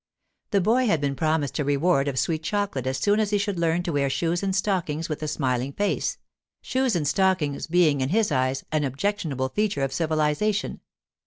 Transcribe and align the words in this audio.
The 0.49 0.61
boy 0.61 0.87
had 0.87 0.99
been 0.99 1.15
promised 1.15 1.59
a 1.59 1.63
reward 1.63 2.07
of 2.07 2.17
sweet 2.17 2.41
chocolate 2.41 2.87
as 2.87 2.97
soon 2.97 3.19
as 3.19 3.29
he 3.29 3.37
should 3.37 3.59
learn 3.59 3.83
to 3.83 3.93
wear 3.93 4.09
shoes 4.09 4.41
and 4.41 4.55
stockings 4.55 5.09
with 5.09 5.21
a 5.21 5.27
smiling 5.27 5.73
face—shoes 5.73 6.95
and 6.95 7.07
stockings 7.07 7.67
being, 7.67 8.01
in 8.01 8.09
his 8.09 8.31
eyes, 8.31 8.63
an 8.71 8.83
objectionable 8.83 9.49
feature 9.49 9.83
of 9.83 9.93
civilization. 9.93 10.79